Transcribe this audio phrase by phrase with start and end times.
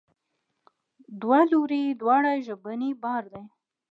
[1.21, 3.43] دوه لوري دواړه ژبنی بار لري.